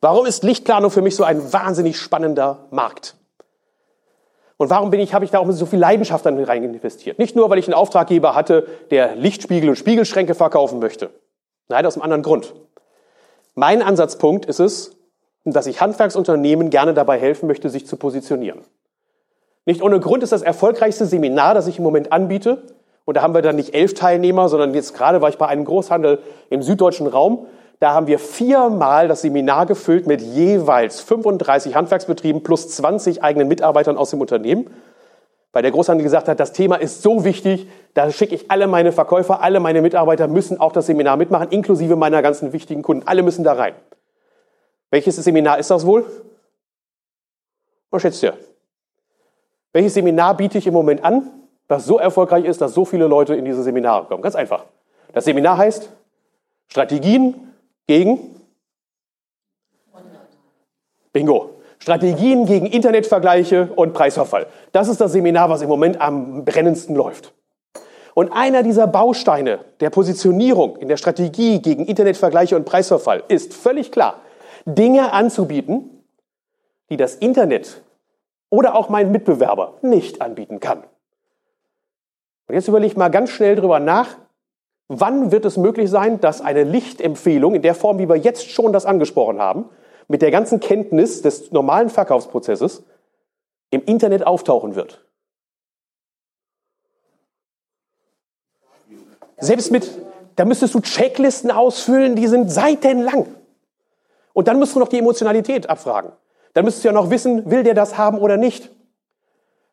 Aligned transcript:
Warum 0.00 0.26
ist 0.26 0.44
Lichtplanung 0.44 0.90
für 0.90 1.02
mich 1.02 1.16
so 1.16 1.24
ein 1.24 1.52
wahnsinnig 1.52 1.98
spannender 1.98 2.66
Markt? 2.70 3.16
Und 4.58 4.70
warum 4.70 4.90
bin 4.90 5.00
ich, 5.00 5.12
habe 5.12 5.24
ich 5.24 5.30
da 5.30 5.38
auch 5.38 5.50
so 5.50 5.66
viel 5.66 5.78
Leidenschaft 5.78 6.24
dann 6.24 6.42
rein 6.42 6.64
investiert? 6.64 7.18
Nicht 7.18 7.36
nur, 7.36 7.50
weil 7.50 7.58
ich 7.58 7.66
einen 7.66 7.74
Auftraggeber 7.74 8.34
hatte, 8.34 8.66
der 8.90 9.14
Lichtspiegel 9.16 9.68
und 9.68 9.76
Spiegelschränke 9.76 10.34
verkaufen 10.34 10.78
möchte. 10.78 11.10
Nein, 11.68 11.84
aus 11.84 11.94
einem 11.94 12.02
anderen 12.02 12.22
Grund. 12.22 12.54
Mein 13.54 13.82
Ansatzpunkt 13.82 14.46
ist 14.46 14.60
es, 14.60 14.92
dass 15.44 15.66
ich 15.66 15.80
Handwerksunternehmen 15.80 16.70
gerne 16.70 16.94
dabei 16.94 17.18
helfen 17.18 17.46
möchte, 17.46 17.70
sich 17.70 17.86
zu 17.86 17.96
positionieren. 17.96 18.62
Nicht 19.64 19.82
ohne 19.82 20.00
Grund 20.00 20.22
ist 20.22 20.32
das 20.32 20.42
erfolgreichste 20.42 21.06
Seminar, 21.06 21.54
das 21.54 21.66
ich 21.66 21.78
im 21.78 21.84
Moment 21.84 22.12
anbiete. 22.12 22.62
Und 23.04 23.16
da 23.16 23.22
haben 23.22 23.34
wir 23.34 23.42
dann 23.42 23.56
nicht 23.56 23.74
elf 23.74 23.94
Teilnehmer, 23.94 24.48
sondern 24.48 24.74
jetzt 24.74 24.94
gerade 24.94 25.20
war 25.20 25.28
ich 25.28 25.38
bei 25.38 25.46
einem 25.46 25.64
Großhandel 25.64 26.20
im 26.50 26.62
süddeutschen 26.62 27.06
Raum. 27.06 27.46
Da 27.78 27.92
haben 27.92 28.06
wir 28.06 28.18
viermal 28.18 29.06
das 29.06 29.22
Seminar 29.22 29.66
gefüllt 29.66 30.06
mit 30.06 30.22
jeweils 30.22 31.00
35 31.00 31.74
Handwerksbetrieben 31.74 32.42
plus 32.42 32.68
20 32.70 33.22
eigenen 33.22 33.48
Mitarbeitern 33.48 33.98
aus 33.98 34.10
dem 34.10 34.20
Unternehmen. 34.20 34.70
Weil 35.52 35.62
der 35.62 35.72
Großhandel 35.72 36.02
gesagt 36.02 36.28
hat, 36.28 36.40
das 36.40 36.52
Thema 36.52 36.76
ist 36.76 37.02
so 37.02 37.24
wichtig, 37.24 37.66
da 37.94 38.10
schicke 38.10 38.34
ich 38.34 38.50
alle 38.50 38.66
meine 38.66 38.92
Verkäufer, 38.92 39.40
alle 39.42 39.60
meine 39.60 39.82
Mitarbeiter 39.82 40.28
müssen 40.28 40.60
auch 40.60 40.72
das 40.72 40.86
Seminar 40.86 41.16
mitmachen, 41.16 41.48
inklusive 41.50 41.96
meiner 41.96 42.22
ganzen 42.22 42.52
wichtigen 42.52 42.82
Kunden. 42.82 43.06
Alle 43.06 43.22
müssen 43.22 43.44
da 43.44 43.54
rein. 43.54 43.74
Welches 44.90 45.16
Seminar 45.16 45.58
ist 45.58 45.70
das 45.70 45.86
wohl? 45.86 46.04
Was 47.90 48.02
schätzt 48.02 48.22
ihr? 48.22 48.36
Welches 49.72 49.94
Seminar 49.94 50.36
biete 50.36 50.58
ich 50.58 50.66
im 50.66 50.74
Moment 50.74 51.04
an, 51.04 51.30
das 51.68 51.84
so 51.84 51.98
erfolgreich 51.98 52.44
ist, 52.44 52.60
dass 52.60 52.72
so 52.72 52.84
viele 52.84 53.06
Leute 53.06 53.34
in 53.34 53.44
diese 53.44 53.62
Seminare 53.62 54.06
kommen? 54.06 54.22
Ganz 54.22 54.34
einfach. 54.34 54.64
Das 55.12 55.24
Seminar 55.24 55.58
heißt 55.58 55.90
Strategien 56.68 57.45
gegen 57.86 58.40
Bingo. 61.12 61.50
Strategien 61.78 62.46
gegen 62.46 62.66
Internetvergleiche 62.66 63.70
und 63.76 63.92
Preisverfall. 63.92 64.46
Das 64.72 64.88
ist 64.88 65.00
das 65.00 65.12
Seminar, 65.12 65.50
was 65.50 65.62
im 65.62 65.68
Moment 65.68 66.00
am 66.00 66.44
brennendsten 66.44 66.96
läuft. 66.96 67.32
Und 68.14 68.32
einer 68.32 68.62
dieser 68.62 68.86
Bausteine 68.86 69.60
der 69.80 69.90
Positionierung 69.90 70.76
in 70.76 70.88
der 70.88 70.96
Strategie 70.96 71.60
gegen 71.60 71.84
Internetvergleiche 71.84 72.56
und 72.56 72.64
Preisverfall 72.64 73.22
ist 73.28 73.54
völlig 73.54 73.92
klar, 73.92 74.20
Dinge 74.64 75.12
anzubieten, 75.12 76.02
die 76.90 76.96
das 76.96 77.14
Internet 77.14 77.82
oder 78.50 78.74
auch 78.74 78.88
mein 78.88 79.12
Mitbewerber 79.12 79.74
nicht 79.82 80.22
anbieten 80.22 80.60
kann. 80.60 80.82
Und 82.48 82.54
jetzt 82.54 82.68
überlege 82.68 82.92
ich 82.92 82.96
mal 82.96 83.10
ganz 83.10 83.30
schnell 83.30 83.54
drüber 83.54 83.80
nach, 83.80 84.16
wann 84.88 85.32
wird 85.32 85.44
es 85.44 85.56
möglich 85.56 85.90
sein, 85.90 86.20
dass 86.20 86.40
eine 86.40 86.64
Lichtempfehlung 86.64 87.54
in 87.54 87.62
der 87.62 87.74
Form, 87.74 87.98
wie 87.98 88.08
wir 88.08 88.16
jetzt 88.16 88.48
schon 88.50 88.72
das 88.72 88.86
angesprochen 88.86 89.40
haben, 89.40 89.66
mit 90.08 90.22
der 90.22 90.30
ganzen 90.30 90.60
Kenntnis 90.60 91.22
des 91.22 91.50
normalen 91.50 91.88
Verkaufsprozesses 91.88 92.84
im 93.70 93.82
Internet 93.84 94.26
auftauchen 94.26 94.76
wird. 94.76 95.04
Selbst 99.38 99.70
mit, 99.70 99.90
da 100.36 100.44
müsstest 100.44 100.74
du 100.74 100.80
Checklisten 100.80 101.50
ausfüllen, 101.50 102.16
die 102.16 102.26
sind 102.26 102.50
seitenlang. 102.50 103.26
Und 104.32 104.48
dann 104.48 104.58
musst 104.58 104.74
du 104.74 104.78
noch 104.78 104.88
die 104.88 104.98
Emotionalität 104.98 105.68
abfragen. 105.68 106.12
Dann 106.54 106.64
müsstest 106.64 106.84
du 106.84 106.88
ja 106.88 106.92
noch 106.92 107.10
wissen, 107.10 107.50
will 107.50 107.62
der 107.62 107.74
das 107.74 107.98
haben 107.98 108.18
oder 108.18 108.36
nicht. 108.36 108.70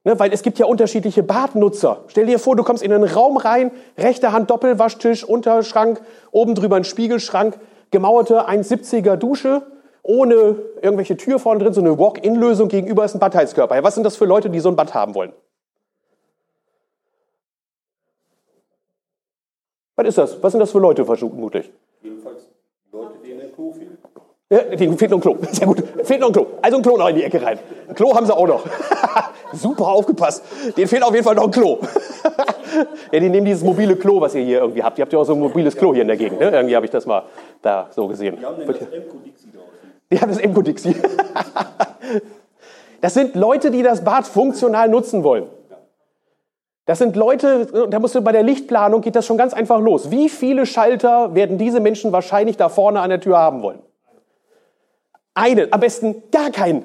Ne, 0.05 0.19
weil 0.19 0.33
es 0.33 0.41
gibt 0.41 0.59
ja 0.59 0.65
unterschiedliche 0.65 1.23
Badnutzer. 1.23 2.03
Stell 2.07 2.25
dir 2.25 2.37
vor, 2.37 2.57
du 2.57 2.63
kommst 2.63 2.83
in 2.83 2.91
einen 2.91 3.05
Raum 3.05 3.37
rein, 3.37 3.71
rechte 3.97 4.33
Hand 4.33 4.49
Doppelwaschtisch, 4.49 5.23
Unterschrank, 5.23 6.01
oben 6.31 6.55
drüber 6.55 6.75
ein 6.75 6.83
Spiegelschrank, 6.83 7.57
gemauerte 7.89 8.49
1,70er 8.49 9.15
Dusche, 9.15 9.61
ohne 10.01 10.57
irgendwelche 10.81 11.15
Tür 11.15 11.39
vorne 11.39 11.63
drin, 11.63 11.73
so 11.73 11.79
eine 11.79 11.97
Walk-in-Lösung 11.97 12.67
gegenüber 12.67 13.05
ist 13.05 13.13
ein 13.13 13.19
Badheizkörper. 13.19 13.75
Ja, 13.75 13.83
was 13.83 13.95
sind 13.95 14.03
das 14.03 14.17
für 14.17 14.25
Leute, 14.25 14.49
die 14.49 14.59
so 14.59 14.67
ein 14.67 14.75
Bad 14.75 14.93
haben 14.93 15.15
wollen? 15.15 15.31
Was 19.95 20.07
ist 20.07 20.17
das? 20.17 20.43
Was 20.43 20.51
sind 20.51 20.59
das 20.59 20.71
für 20.71 20.79
Leute 20.79 21.05
vermutlich? 21.05 21.71
Jedenfalls 22.01 22.49
Leute, 22.91 23.19
denen 23.19 23.41
ein 23.41 23.53
Klo 23.53 23.71
fehlt. 23.71 23.99
Ja, 24.53 24.59
fehlt 24.77 25.09
noch 25.09 25.17
ein 25.17 25.21
Klo. 25.21 25.35
Sehr 25.51 25.65
gut. 25.65 25.83
Fehlt 26.03 26.19
noch 26.19 26.27
ein 26.27 26.33
Klo. 26.33 26.45
Also 26.61 26.77
ein 26.77 26.83
Klo 26.83 26.95
noch 26.95 27.09
in 27.09 27.15
die 27.15 27.23
Ecke 27.23 27.41
rein. 27.41 27.57
Ein 27.89 27.95
Klo 27.95 28.13
haben 28.13 28.27
sie 28.27 28.35
auch 28.35 28.47
noch. 28.47 28.63
Super 29.53 29.87
aufgepasst. 29.87 30.43
Denen 30.77 30.87
fehlt 30.87 31.01
auf 31.01 31.11
jeden 31.11 31.23
Fall 31.23 31.33
noch 31.33 31.45
ein 31.45 31.51
Klo. 31.51 31.79
ja, 33.11 33.19
die 33.19 33.29
nehmen 33.29 33.45
dieses 33.45 33.63
mobile 33.63 33.95
Klo, 33.95 34.21
was 34.21 34.35
ihr 34.35 34.43
hier 34.43 34.59
irgendwie 34.59 34.83
habt. 34.83 34.99
Ihr 34.99 35.01
habt 35.01 35.11
ja 35.11 35.17
auch 35.17 35.23
so 35.23 35.33
ein 35.33 35.39
mobiles 35.39 35.75
Klo 35.75 35.93
hier 35.93 36.03
in 36.03 36.07
der 36.07 36.17
Gegend. 36.17 36.39
Ne? 36.39 36.51
Irgendwie 36.51 36.75
habe 36.75 36.85
ich 36.85 36.91
das 36.91 37.07
mal 37.07 37.23
da 37.63 37.87
so 37.89 38.07
gesehen. 38.07 38.37
Die 38.39 38.45
haben 38.45 38.67
das 38.67 38.77
Emco-Dixie 38.77 39.47
Die 40.11 40.21
haben 40.21 40.29
das 40.29 40.37
Emco-Dixie. 40.37 40.95
das 43.01 43.13
sind 43.15 43.33
Leute, 43.33 43.71
die 43.71 43.81
das 43.81 44.03
Bad 44.03 44.27
funktional 44.27 44.87
nutzen 44.87 45.23
wollen. 45.23 45.47
Das 46.85 46.99
sind 46.99 47.15
Leute, 47.15 47.87
da 47.89 47.99
musst 47.99 48.13
du 48.13 48.21
bei 48.21 48.33
der 48.33 48.43
Lichtplanung 48.43 49.01
geht 49.01 49.15
das 49.15 49.25
schon 49.25 49.37
ganz 49.37 49.55
einfach 49.55 49.79
los. 49.79 50.11
Wie 50.11 50.29
viele 50.29 50.67
Schalter 50.67 51.33
werden 51.33 51.57
diese 51.57 51.79
Menschen 51.79 52.11
wahrscheinlich 52.11 52.57
da 52.57 52.69
vorne 52.69 52.99
an 52.99 53.09
der 53.09 53.19
Tür 53.19 53.39
haben 53.39 53.63
wollen? 53.63 53.79
Einen, 55.33 55.71
am 55.73 55.79
besten 55.79 56.23
gar 56.31 56.51
keinen. 56.51 56.83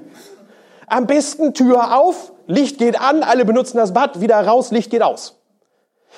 Am 0.87 1.07
besten 1.07 1.53
Tür 1.53 1.99
auf, 1.99 2.33
Licht 2.47 2.79
geht 2.79 2.99
an, 3.01 3.23
alle 3.23 3.45
benutzen 3.45 3.77
das 3.77 3.93
Bad, 3.93 4.21
wieder 4.21 4.41
raus, 4.47 4.71
Licht 4.71 4.91
geht 4.91 5.03
aus. 5.03 5.37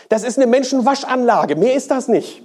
Das 0.09 0.23
ist 0.23 0.39
eine 0.39 0.47
Menschenwaschanlage, 0.47 1.57
mehr 1.57 1.75
ist 1.75 1.91
das 1.91 2.09
nicht. 2.09 2.43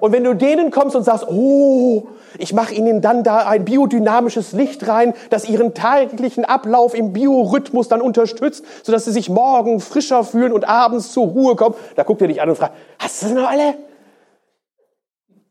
Und 0.00 0.12
wenn 0.12 0.24
du 0.24 0.34
denen 0.34 0.70
kommst 0.70 0.94
und 0.94 1.02
sagst, 1.02 1.26
oh, 1.28 2.06
ich 2.38 2.52
mache 2.52 2.74
ihnen 2.74 3.00
dann 3.00 3.24
da 3.24 3.38
ein 3.48 3.64
biodynamisches 3.64 4.52
Licht 4.52 4.86
rein, 4.86 5.14
das 5.30 5.48
ihren 5.48 5.74
täglichen 5.74 6.44
Ablauf 6.44 6.94
im 6.94 7.12
Biorhythmus 7.12 7.88
dann 7.88 8.00
unterstützt, 8.00 8.64
sodass 8.82 9.06
sie 9.06 9.12
sich 9.12 9.28
morgen 9.28 9.80
frischer 9.80 10.22
fühlen 10.22 10.52
und 10.52 10.68
abends 10.68 11.12
zur 11.12 11.26
Ruhe 11.26 11.56
kommen, 11.56 11.74
da 11.96 12.02
guckt 12.04 12.20
er 12.22 12.28
dich 12.28 12.40
an 12.40 12.50
und 12.50 12.56
fragt, 12.56 12.76
hast 12.98 13.22
du 13.22 13.28
sie 13.28 13.34
noch 13.34 13.48
alle? 13.48 13.74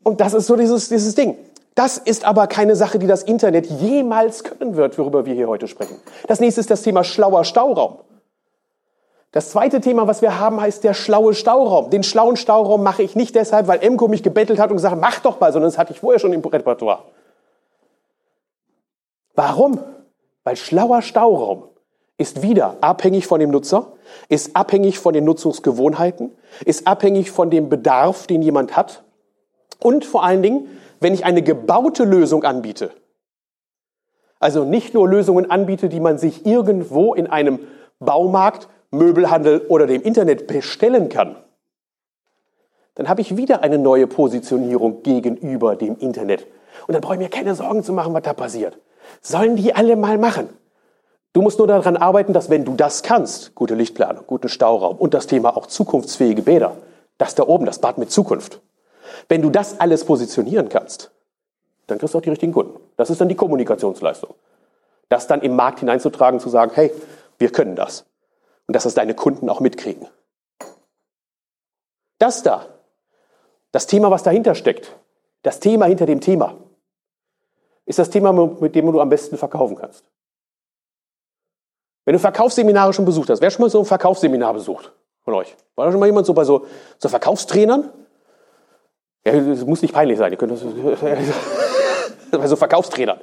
Und 0.03 0.21
das 0.21 0.33
ist 0.33 0.47
so 0.47 0.55
dieses, 0.55 0.87
dieses 0.87 1.15
Ding. 1.15 1.35
Das 1.77 1.99
ist 1.99 2.25
aber 2.25 2.47
keine 2.47 2.75
Sache, 2.75 2.97
die 2.97 3.05
das 3.05 3.21
Internet 3.21 3.67
jemals 3.67 4.43
können 4.43 4.75
wird, 4.75 4.97
worüber 4.97 5.27
wir 5.27 5.35
hier 5.35 5.47
heute 5.47 5.67
sprechen. 5.67 5.95
Das 6.25 6.39
nächste 6.39 6.59
ist 6.59 6.71
das 6.71 6.81
Thema 6.81 7.03
schlauer 7.03 7.43
Stauraum. 7.43 7.99
Das 9.31 9.51
zweite 9.51 9.79
Thema, 9.79 10.07
was 10.07 10.23
wir 10.23 10.39
haben, 10.39 10.59
heißt 10.59 10.83
der 10.83 10.95
schlaue 10.95 11.35
Stauraum. 11.35 11.91
Den 11.91 12.01
schlauen 12.01 12.35
Stauraum 12.35 12.81
mache 12.81 13.03
ich 13.03 13.15
nicht 13.15 13.35
deshalb, 13.35 13.67
weil 13.67 13.83
Emco 13.83 14.07
mich 14.07 14.23
gebettelt 14.23 14.57
hat 14.57 14.71
und 14.71 14.77
gesagt, 14.77 14.99
mach 14.99 15.19
doch 15.19 15.39
mal, 15.39 15.53
sondern 15.53 15.69
das 15.69 15.77
hatte 15.77 15.93
ich 15.93 15.99
vorher 15.99 16.17
schon 16.17 16.33
im 16.33 16.41
Repertoire. 16.41 17.03
Warum? 19.35 19.79
Weil 20.43 20.55
schlauer 20.55 21.03
Stauraum 21.03 21.65
ist 22.17 22.41
wieder 22.41 22.77
abhängig 22.81 23.27
von 23.27 23.39
dem 23.39 23.51
Nutzer, 23.51 23.91
ist 24.29 24.55
abhängig 24.55 24.97
von 24.97 25.13
den 25.13 25.25
Nutzungsgewohnheiten, 25.25 26.31
ist 26.65 26.87
abhängig 26.87 27.29
von 27.29 27.51
dem 27.51 27.69
Bedarf, 27.69 28.25
den 28.25 28.41
jemand 28.41 28.75
hat 28.75 29.03
und 29.79 30.05
vor 30.05 30.23
allen 30.23 30.41
Dingen 30.41 30.67
wenn 30.99 31.13
ich 31.13 31.25
eine 31.25 31.41
gebaute 31.41 32.03
Lösung 32.03 32.43
anbiete, 32.43 32.91
also 34.39 34.63
nicht 34.63 34.93
nur 34.93 35.07
Lösungen 35.07 35.49
anbiete, 35.49 35.89
die 35.89 35.99
man 35.99 36.17
sich 36.17 36.45
irgendwo 36.45 37.13
in 37.13 37.27
einem 37.27 37.59
Baumarkt, 37.99 38.67
Möbelhandel 38.91 39.65
oder 39.67 39.87
dem 39.87 40.01
Internet 40.01 40.47
bestellen 40.47 41.09
kann, 41.09 41.35
dann 42.95 43.09
habe 43.09 43.21
ich 43.21 43.37
wieder 43.37 43.61
eine 43.61 43.77
neue 43.77 44.07
Positionierung 44.07 45.03
gegenüber 45.03 45.75
dem 45.75 45.97
Internet. 45.97 46.47
Und 46.87 46.93
dann 46.93 47.01
brauche 47.01 47.13
ich 47.13 47.19
mir 47.19 47.29
keine 47.29 47.53
Sorgen 47.53 47.83
zu 47.83 47.93
machen, 47.93 48.13
was 48.13 48.23
da 48.23 48.33
passiert. 48.33 48.77
Sollen 49.21 49.55
die 49.55 49.75
alle 49.75 49.95
mal 49.95 50.17
machen. 50.17 50.49
Du 51.33 51.41
musst 51.43 51.59
nur 51.59 51.67
daran 51.67 51.97
arbeiten, 51.97 52.33
dass 52.33 52.49
wenn 52.49 52.65
du 52.65 52.73
das 52.73 53.03
kannst, 53.03 53.53
gute 53.53 53.75
Lichtplanung, 53.75 54.23
guten 54.25 54.49
Stauraum 54.49 54.97
und 54.97 55.13
das 55.13 55.27
Thema 55.27 55.55
auch 55.55 55.67
zukunftsfähige 55.67 56.41
Bäder, 56.41 56.75
das 57.19 57.35
da 57.35 57.43
oben, 57.43 57.65
das 57.65 57.79
Bad 57.79 57.99
mit 57.99 58.09
Zukunft, 58.09 58.61
wenn 59.29 59.41
du 59.41 59.49
das 59.49 59.79
alles 59.79 60.05
positionieren 60.05 60.69
kannst, 60.69 61.11
dann 61.87 61.97
kriegst 61.97 62.13
du 62.13 62.17
auch 62.17 62.21
die 62.23 62.29
richtigen 62.29 62.53
Kunden. 62.53 62.79
Das 62.97 63.09
ist 63.09 63.19
dann 63.21 63.29
die 63.29 63.35
Kommunikationsleistung. 63.35 64.33
Das 65.09 65.27
dann 65.27 65.41
im 65.41 65.55
Markt 65.55 65.79
hineinzutragen, 65.79 66.39
zu 66.39 66.49
sagen, 66.49 66.71
hey, 66.73 66.91
wir 67.37 67.51
können 67.51 67.75
das. 67.75 68.05
Und 68.67 68.75
dass 68.75 68.83
das 68.83 68.93
deine 68.93 69.13
Kunden 69.13 69.49
auch 69.49 69.61
mitkriegen. 69.61 70.07
Das 72.19 72.43
da, 72.43 72.65
das 73.71 73.87
Thema, 73.87 74.11
was 74.11 74.23
dahinter 74.23 74.55
steckt, 74.55 74.95
das 75.43 75.59
Thema 75.59 75.85
hinter 75.85 76.05
dem 76.05 76.19
Thema, 76.19 76.55
ist 77.85 77.99
das 77.99 78.09
Thema, 78.09 78.33
mit 78.33 78.75
dem 78.75 78.91
du 78.91 78.99
am 78.99 79.09
besten 79.09 79.37
verkaufen 79.37 79.77
kannst. 79.77 80.03
Wenn 82.03 82.13
du 82.13 82.19
Verkaufsseminare 82.19 82.93
schon 82.93 83.05
besucht 83.05 83.29
hast, 83.29 83.41
wer 83.41 83.51
schon 83.51 83.61
mal 83.61 83.69
so 83.69 83.79
ein 83.79 83.85
Verkaufsseminar 83.85 84.53
besucht 84.53 84.91
von 85.23 85.33
euch? 85.33 85.55
War 85.75 85.85
da 85.85 85.91
schon 85.91 85.99
mal 85.99 86.05
jemand 86.05 86.25
so 86.25 86.33
bei 86.33 86.43
so, 86.43 86.65
so 86.97 87.09
Verkaufstrainern? 87.09 87.91
Ja, 89.25 89.33
das 89.33 89.65
muss 89.65 89.81
nicht 89.81 89.93
peinlich 89.93 90.17
sein. 90.17 90.31
Ihr 90.31 90.37
könnt 90.37 90.51
das, 90.53 90.63
bei 92.31 92.47
so 92.47 92.55
Verkaufstrainern. 92.55 93.19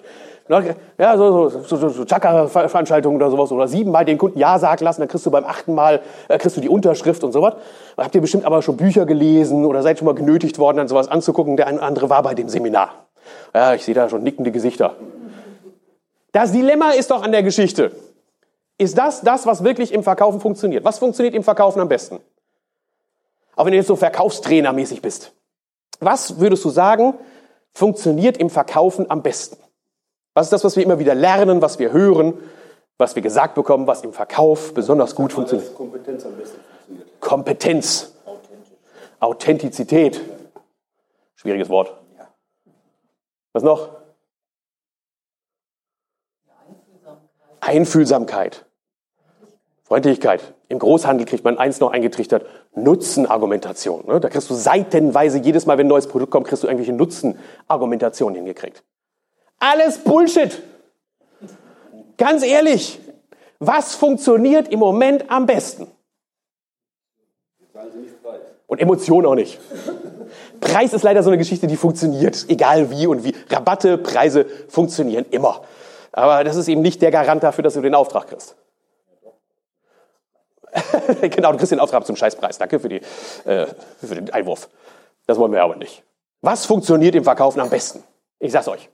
Ja, 0.98 1.16
so, 1.16 1.48
so, 1.48 1.76
so, 1.76 1.88
so 1.88 2.04
Chakra-Veranstaltungen 2.04 3.16
oder 3.16 3.30
sowas. 3.30 3.50
Oder 3.50 3.66
siebenmal 3.66 4.04
den 4.04 4.18
Kunden 4.18 4.38
Ja 4.38 4.58
sagen 4.58 4.84
lassen, 4.84 5.00
dann 5.00 5.08
kriegst 5.08 5.24
du 5.24 5.30
beim 5.30 5.44
achten 5.44 5.74
Mal 5.74 6.02
äh, 6.28 6.36
kriegst 6.36 6.56
du 6.58 6.60
die 6.60 6.68
Unterschrift 6.68 7.24
und 7.24 7.32
sowas. 7.32 7.54
Habt 7.96 8.14
ihr 8.14 8.20
bestimmt 8.20 8.44
aber 8.44 8.60
schon 8.60 8.76
Bücher 8.76 9.06
gelesen 9.06 9.64
oder 9.64 9.82
seid 9.82 9.98
schon 9.98 10.06
mal 10.06 10.14
genötigt 10.14 10.58
worden, 10.58 10.76
dann 10.76 10.88
sowas 10.88 11.08
anzugucken. 11.08 11.56
Der 11.56 11.66
eine 11.66 11.78
oder 11.78 11.86
andere 11.86 12.10
war 12.10 12.22
bei 12.22 12.34
dem 12.34 12.50
Seminar. 12.50 13.06
Ja, 13.54 13.72
ich 13.72 13.84
sehe 13.84 13.94
da 13.94 14.10
schon 14.10 14.22
nickende 14.22 14.52
Gesichter. 14.52 14.96
Das 16.32 16.52
Dilemma 16.52 16.90
ist 16.90 17.10
doch 17.10 17.22
an 17.22 17.32
der 17.32 17.42
Geschichte. 17.42 17.92
Ist 18.76 18.98
das 18.98 19.22
das, 19.22 19.46
was 19.46 19.64
wirklich 19.64 19.94
im 19.94 20.02
Verkaufen 20.02 20.40
funktioniert? 20.40 20.84
Was 20.84 20.98
funktioniert 20.98 21.34
im 21.34 21.44
Verkaufen 21.44 21.80
am 21.80 21.88
besten? 21.88 22.20
Auch 23.56 23.64
wenn 23.64 23.72
du 23.72 23.78
jetzt 23.78 23.86
so 23.86 23.96
Verkaufstrainermäßig 23.96 25.00
bist. 25.00 25.32
Was 26.00 26.38
würdest 26.38 26.64
du 26.64 26.70
sagen, 26.70 27.14
funktioniert 27.72 28.36
im 28.36 28.50
Verkaufen 28.50 29.10
am 29.10 29.22
besten? 29.22 29.56
Was 30.34 30.46
ist 30.46 30.52
das, 30.52 30.64
was 30.64 30.76
wir 30.76 30.82
immer 30.82 30.98
wieder 30.98 31.14
lernen, 31.14 31.62
was 31.62 31.78
wir 31.78 31.92
hören, 31.92 32.34
was 32.98 33.14
wir 33.14 33.22
gesagt 33.22 33.54
bekommen, 33.54 33.86
was 33.86 34.02
im 34.02 34.12
Verkauf 34.12 34.74
besonders 34.74 35.14
gut 35.14 35.32
funktioniert? 35.32 35.74
Kompetenz 35.74 36.24
am 36.24 36.36
besten 36.36 36.58
funktioniert. 36.60 37.20
Kompetenz. 37.20 38.12
Authentizität. 39.20 40.20
Schwieriges 41.36 41.68
Wort. 41.68 41.96
Was 43.52 43.62
noch? 43.62 43.90
Einfühlsamkeit. 47.60 48.66
Freundlichkeit. 49.86 50.54
Im 50.68 50.78
Großhandel 50.78 51.26
kriegt 51.26 51.44
man 51.44 51.58
eins 51.58 51.78
noch 51.78 51.92
eingetrichtert, 51.92 52.46
Nutzenargumentation. 52.74 54.06
Ne? 54.06 54.18
Da 54.18 54.30
kriegst 54.30 54.48
du 54.48 54.54
seitenweise, 54.54 55.38
jedes 55.38 55.66
Mal, 55.66 55.76
wenn 55.76 55.86
ein 55.86 55.90
neues 55.90 56.08
Produkt 56.08 56.32
kommt, 56.32 56.46
kriegst 56.46 56.62
du 56.62 56.66
irgendwelche 56.66 56.94
Nutzenargumentationen 56.94 58.34
hingekriegt. 58.34 58.82
Alles 59.58 59.98
Bullshit. 59.98 60.62
Ganz 62.16 62.42
ehrlich, 62.42 62.98
was 63.58 63.94
funktioniert 63.94 64.68
im 64.68 64.78
Moment 64.78 65.30
am 65.30 65.46
besten? 65.46 65.86
Und 68.66 68.80
Emotionen 68.80 69.26
auch 69.26 69.34
nicht. 69.34 69.60
Preis 70.60 70.94
ist 70.94 71.02
leider 71.02 71.22
so 71.22 71.28
eine 71.28 71.38
Geschichte, 71.38 71.66
die 71.66 71.76
funktioniert, 71.76 72.46
egal 72.48 72.90
wie 72.90 73.06
und 73.06 73.22
wie. 73.22 73.34
Rabatte, 73.50 73.98
Preise 73.98 74.46
funktionieren 74.68 75.26
immer. 75.30 75.62
Aber 76.12 76.42
das 76.42 76.56
ist 76.56 76.68
eben 76.68 76.80
nicht 76.80 77.02
der 77.02 77.10
Garant 77.10 77.42
dafür, 77.42 77.62
dass 77.62 77.74
du 77.74 77.82
den 77.82 77.94
Auftrag 77.94 78.28
kriegst. 78.28 78.56
genau, 81.20 81.52
du 81.52 81.58
kriegst 81.58 81.72
den 81.72 81.80
Auftrag 81.80 82.06
zum 82.06 82.16
Scheißpreis. 82.16 82.58
Danke 82.58 82.80
für, 82.80 82.88
die, 82.88 83.00
äh, 83.44 83.66
für 84.00 84.14
den 84.14 84.30
Einwurf. 84.32 84.68
Das 85.26 85.38
wollen 85.38 85.52
wir 85.52 85.62
aber 85.62 85.76
nicht. 85.76 86.02
Was 86.40 86.66
funktioniert 86.66 87.14
im 87.14 87.24
Verkaufen 87.24 87.60
am 87.60 87.70
besten? 87.70 88.02
Ich 88.38 88.52
sag's 88.52 88.68
euch. 88.68 88.90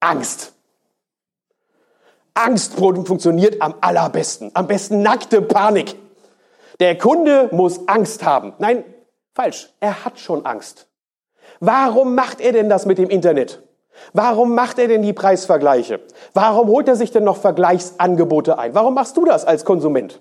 Angst. 0.00 0.52
Angst 2.34 2.74
funktioniert 2.74 3.62
am 3.62 3.74
allerbesten. 3.80 4.50
Am 4.54 4.66
besten 4.66 5.02
nackte 5.02 5.40
Panik. 5.40 5.94
Der 6.80 6.98
Kunde 6.98 7.48
muss 7.52 7.86
Angst 7.88 8.24
haben. 8.24 8.54
Nein, 8.58 8.84
falsch. 9.34 9.72
Er 9.80 10.04
hat 10.04 10.18
schon 10.18 10.44
Angst. 10.44 10.88
Warum 11.60 12.14
macht 12.14 12.40
er 12.40 12.52
denn 12.52 12.68
das 12.68 12.84
mit 12.84 12.98
dem 12.98 13.08
Internet? 13.08 13.62
Warum 14.12 14.54
macht 14.54 14.78
er 14.80 14.88
denn 14.88 15.02
die 15.02 15.12
Preisvergleiche? 15.12 16.00
Warum 16.34 16.66
holt 16.66 16.88
er 16.88 16.96
sich 16.96 17.12
denn 17.12 17.22
noch 17.22 17.36
Vergleichsangebote 17.36 18.58
ein? 18.58 18.74
Warum 18.74 18.94
machst 18.94 19.16
du 19.16 19.24
das 19.24 19.44
als 19.44 19.64
Konsument? 19.64 20.20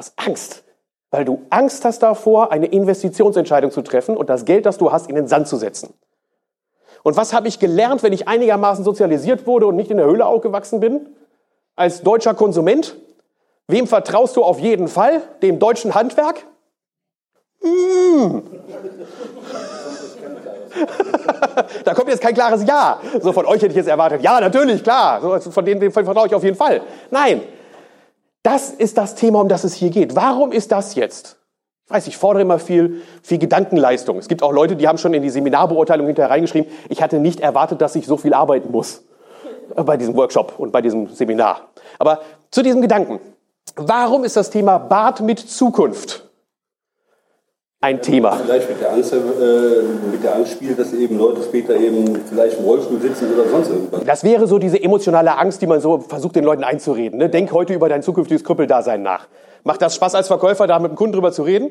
Aus 0.00 0.14
Angst. 0.16 0.64
Weil 1.10 1.26
du 1.26 1.42
Angst 1.50 1.84
hast 1.84 2.02
davor, 2.02 2.52
eine 2.52 2.64
Investitionsentscheidung 2.64 3.70
zu 3.70 3.82
treffen 3.82 4.16
und 4.16 4.30
das 4.30 4.46
Geld, 4.46 4.64
das 4.64 4.78
du 4.78 4.90
hast, 4.92 5.10
in 5.10 5.14
den 5.14 5.26
Sand 5.26 5.46
zu 5.46 5.58
setzen. 5.58 5.92
Und 7.02 7.18
was 7.18 7.34
habe 7.34 7.48
ich 7.48 7.58
gelernt, 7.58 8.02
wenn 8.02 8.14
ich 8.14 8.26
einigermaßen 8.26 8.82
sozialisiert 8.82 9.46
wurde 9.46 9.66
und 9.66 9.76
nicht 9.76 9.90
in 9.90 9.98
der 9.98 10.06
Höhle 10.06 10.24
aufgewachsen 10.24 10.80
bin? 10.80 11.06
Als 11.76 12.00
deutscher 12.00 12.32
Konsument? 12.32 12.96
Wem 13.66 13.86
vertraust 13.86 14.36
du 14.36 14.42
auf 14.42 14.58
jeden 14.58 14.88
Fall? 14.88 15.20
Dem 15.42 15.58
deutschen 15.58 15.94
Handwerk? 15.94 16.46
Mmh. 17.60 18.42
da 21.84 21.92
kommt 21.92 22.08
jetzt 22.08 22.22
kein 22.22 22.32
klares 22.32 22.64
Ja. 22.64 23.00
So 23.20 23.34
von 23.34 23.44
euch 23.44 23.56
hätte 23.56 23.72
ich 23.72 23.76
jetzt 23.76 23.88
erwartet, 23.88 24.22
ja, 24.22 24.40
natürlich, 24.40 24.82
klar. 24.82 25.20
So, 25.20 25.50
von 25.50 25.64
denen 25.66 25.92
vertraue 25.92 26.26
ich 26.26 26.34
auf 26.34 26.44
jeden 26.44 26.56
Fall. 26.56 26.80
Nein. 27.10 27.42
Das 28.42 28.70
ist 28.70 28.96
das 28.96 29.14
Thema, 29.14 29.40
um 29.40 29.48
das 29.48 29.64
es 29.64 29.74
hier 29.74 29.90
geht. 29.90 30.16
Warum 30.16 30.52
ist 30.52 30.72
das 30.72 30.94
jetzt? 30.94 31.36
Ich 31.86 31.90
weiß, 31.92 32.06
ich 32.06 32.16
fordere 32.16 32.42
immer 32.42 32.58
viel, 32.58 33.02
viel 33.22 33.38
Gedankenleistung. 33.38 34.18
Es 34.18 34.28
gibt 34.28 34.42
auch 34.42 34.52
Leute, 34.52 34.76
die 34.76 34.86
haben 34.88 34.96
schon 34.96 35.12
in 35.12 35.22
die 35.22 35.30
Seminarbeurteilung 35.30 36.06
hinterher 36.06 36.30
reingeschrieben, 36.30 36.70
ich 36.88 37.02
hatte 37.02 37.18
nicht 37.18 37.40
erwartet, 37.40 37.80
dass 37.80 37.96
ich 37.96 38.06
so 38.06 38.16
viel 38.16 38.32
arbeiten 38.32 38.70
muss 38.70 39.02
bei 39.74 39.96
diesem 39.96 40.16
Workshop 40.16 40.58
und 40.58 40.72
bei 40.72 40.80
diesem 40.80 41.08
Seminar. 41.08 41.68
Aber 41.98 42.20
zu 42.50 42.62
diesem 42.62 42.80
Gedanken. 42.80 43.20
Warum 43.76 44.24
ist 44.24 44.36
das 44.36 44.50
Thema 44.50 44.78
Bad 44.78 45.20
mit 45.20 45.38
Zukunft 45.38 46.29
ein 47.82 48.02
Thema. 48.02 48.32
Vielleicht 48.32 48.68
mit 48.68 48.80
der, 48.80 48.92
Angst, 48.92 49.12
äh, 49.12 49.16
mit 50.10 50.22
der 50.22 50.36
Angst 50.36 50.52
spielt, 50.52 50.78
dass 50.78 50.92
eben 50.92 51.16
Leute 51.16 51.42
später 51.42 51.74
eben 51.76 52.14
vielleicht 52.28 52.58
im 52.58 52.64
Rollstuhl 52.64 53.00
sitzen 53.00 53.32
oder 53.32 53.48
sonst 53.48 53.70
irgendwas. 53.70 54.04
Das 54.04 54.22
wäre 54.22 54.46
so 54.46 54.58
diese 54.58 54.82
emotionale 54.82 55.38
Angst, 55.38 55.62
die 55.62 55.66
man 55.66 55.80
so 55.80 55.98
versucht, 55.98 56.36
den 56.36 56.44
Leuten 56.44 56.62
einzureden. 56.62 57.18
Ne? 57.18 57.30
Denk 57.30 57.52
heute 57.52 57.72
über 57.72 57.88
dein 57.88 58.02
zukünftiges 58.02 58.44
Krüppeldasein 58.44 59.02
nach. 59.02 59.28
Macht 59.64 59.80
das 59.80 59.94
Spaß 59.94 60.14
als 60.14 60.26
Verkäufer, 60.26 60.66
da 60.66 60.78
mit 60.78 60.92
dem 60.92 60.96
Kunden 60.96 61.14
drüber 61.14 61.32
zu 61.32 61.42
reden? 61.42 61.70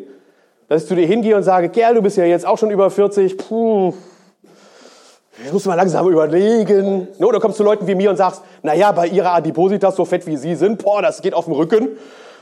Dass 0.67 0.83
ich 0.83 0.87
zu 0.87 0.95
dir 0.95 1.05
hingehe 1.05 1.35
und 1.35 1.43
sage, 1.43 1.69
Kerl, 1.69 1.95
du 1.95 2.01
bist 2.01 2.17
ja 2.17 2.25
jetzt 2.25 2.45
auch 2.45 2.57
schon 2.57 2.71
über 2.71 2.89
40, 2.89 3.37
puh, 3.37 3.93
ich 5.45 5.53
muss 5.53 5.65
mal 5.65 5.75
langsam 5.75 6.09
überlegen. 6.09 7.07
Ne? 7.19 7.27
Oder 7.27 7.39
kommst 7.39 7.59
du 7.59 7.63
Leuten 7.63 7.85
wie 7.85 7.95
mir 7.95 8.09
und 8.09 8.17
sagst, 8.17 8.41
na 8.63 8.73
ja, 8.73 8.91
bei 8.91 9.07
ihrer 9.07 9.33
Adipositas, 9.33 9.95
so 9.95 10.05
fett 10.05 10.25
wie 10.25 10.37
sie 10.37 10.55
sind, 10.55 10.83
boah, 10.83 11.03
das 11.03 11.21
geht 11.21 11.35
auf 11.35 11.45
dem 11.45 11.53
Rücken. 11.53 11.89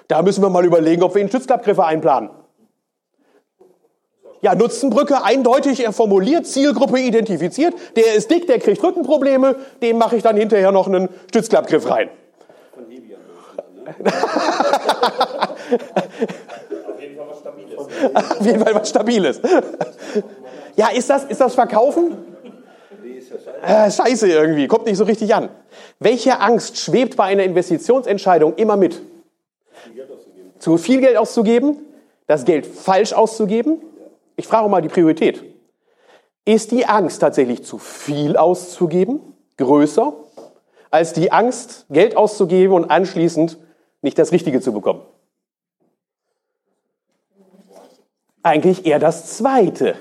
Da 0.08 0.22
müssen 0.22 0.42
wir 0.42 0.50
mal 0.50 0.66
überlegen, 0.66 1.04
ob 1.04 1.16
wir 1.16 1.22
ihnen 1.22 1.30
Stützklappgriffe 1.30 1.84
einplanen. 1.84 2.30
Ja, 4.42 4.56
Nutzenbrücke 4.56 5.24
eindeutig 5.24 5.86
formuliert, 5.92 6.46
Zielgruppe 6.46 7.00
identifiziert. 7.00 7.74
Der 7.96 8.16
ist 8.16 8.30
dick, 8.30 8.48
der 8.48 8.60
kriegt 8.60 8.84
Rückenprobleme, 8.84 9.56
dem 9.82 9.98
mache 9.98 10.16
ich 10.16 10.24
dann 10.24 10.38
hinterher 10.38 10.72
noch 10.72 10.88
einen 10.88 11.10
Stützklappgriff 11.30 11.90
rein. 11.90 12.10
Von 12.74 12.88
Debian. 12.88 13.20
Ne? 13.84 13.96
Auf 16.88 17.02
jeden 17.02 17.18
Fall 17.18 17.28
was 17.30 17.40
Stabiles. 17.40 17.80
Auf 18.14 18.46
jeden 18.46 18.64
Fall 18.64 18.76
was 18.76 18.90
Stabiles. 18.90 19.42
Ja, 20.76 20.90
ist 20.90 21.10
das, 21.10 21.24
ist 21.26 21.42
das 21.42 21.56
Verkaufen? 21.56 22.16
Äh, 23.66 23.92
scheiße 23.92 24.30
irgendwie, 24.30 24.68
kommt 24.68 24.86
nicht 24.86 24.98
so 24.98 25.04
richtig 25.04 25.34
an. 25.34 25.50
Welche 26.00 26.40
Angst 26.40 26.78
schwebt 26.78 27.18
bei 27.18 27.26
einer 27.26 27.44
Investitionsentscheidung 27.44 28.56
immer 28.56 28.78
mit? 28.78 29.02
Zu 30.60 30.78
viel 30.78 31.02
Geld 31.02 31.18
auszugeben, 31.18 31.78
das 32.28 32.46
Geld 32.46 32.66
falsch 32.66 33.14
auszugeben, 33.14 33.82
ich 34.38 34.48
frage 34.48 34.70
mal 34.70 34.82
die 34.82 34.88
Priorität. 34.88 35.44
Ist 36.46 36.72
die 36.72 36.86
Angst 36.86 37.20
tatsächlich 37.20 37.66
zu 37.66 37.78
viel 37.78 38.38
auszugeben, 38.38 39.20
größer, 39.58 40.14
als 40.90 41.12
die 41.12 41.34
Angst, 41.34 41.88
Geld 41.90 42.16
auszugeben 42.16 42.74
und 42.74 42.90
anschließend 42.90 43.58
nicht 44.02 44.18
das 44.18 44.32
Richtige 44.32 44.62
zu 44.62 44.72
bekommen? 44.72 45.02
Eigentlich 48.44 48.86
eher 48.86 49.00
das 49.00 49.38
Zweite. 49.38 49.96